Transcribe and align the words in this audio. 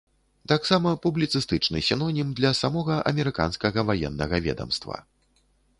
Таксама, 0.51 0.93
публіцыстычны 1.03 1.83
сінонім 1.89 2.33
для 2.41 2.51
самога 2.61 2.99
амерыканскага 3.13 3.79
ваеннага 3.93 4.35
ведамства. 4.49 4.97